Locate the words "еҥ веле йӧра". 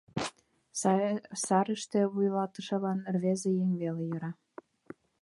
3.63-4.31